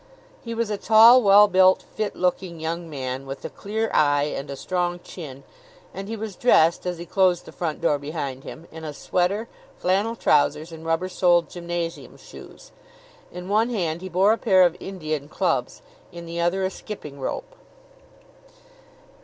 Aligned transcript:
He 0.43 0.55
was 0.55 0.71
a 0.71 0.79
tall, 0.79 1.21
well 1.21 1.47
built, 1.47 1.83
fit 1.83 2.15
looking 2.15 2.59
young 2.59 2.89
man, 2.89 3.27
with 3.27 3.45
a 3.45 3.51
clear 3.51 3.91
eye 3.93 4.33
and 4.35 4.49
a 4.49 4.55
strong 4.55 4.99
chin; 5.03 5.43
and 5.93 6.07
he 6.07 6.15
was 6.15 6.35
dressed, 6.35 6.87
as 6.87 6.97
he 6.97 7.05
closed 7.05 7.45
the 7.45 7.51
front 7.51 7.81
door 7.81 7.99
behind 7.99 8.43
him, 8.43 8.65
in 8.71 8.83
a 8.83 8.95
sweater, 8.95 9.47
flannel 9.77 10.15
trousers, 10.15 10.71
and 10.71 10.87
rubber 10.87 11.07
soled 11.07 11.51
gymnasium 11.51 12.17
shoes. 12.17 12.71
In 13.31 13.47
one 13.47 13.69
hand 13.69 14.01
he 14.01 14.09
bore 14.09 14.33
a 14.33 14.39
pair 14.39 14.63
of 14.63 14.75
Indian 14.79 15.29
clubs, 15.29 15.83
in 16.11 16.25
the 16.25 16.39
other 16.41 16.63
a 16.63 16.71
skipping 16.71 17.19
rope. 17.19 17.55